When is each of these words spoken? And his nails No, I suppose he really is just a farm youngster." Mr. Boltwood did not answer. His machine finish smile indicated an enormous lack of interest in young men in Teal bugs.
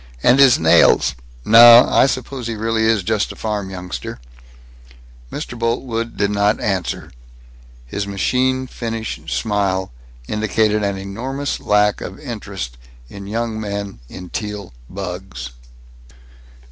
And 0.23 0.39
his 0.39 0.57
nails 0.57 1.13
No, 1.45 1.87
I 1.87 2.07
suppose 2.07 2.47
he 2.47 2.55
really 2.55 2.85
is 2.85 3.03
just 3.03 3.31
a 3.31 3.35
farm 3.35 3.69
youngster." 3.69 4.19
Mr. 5.31 5.55
Boltwood 5.59 6.17
did 6.17 6.31
not 6.31 6.59
answer. 6.59 7.11
His 7.85 8.07
machine 8.07 8.65
finish 8.65 9.21
smile 9.27 9.91
indicated 10.27 10.81
an 10.81 10.97
enormous 10.97 11.59
lack 11.59 12.01
of 12.01 12.19
interest 12.19 12.79
in 13.09 13.27
young 13.27 13.59
men 13.59 13.99
in 14.09 14.31
Teal 14.31 14.73
bugs. 14.89 15.51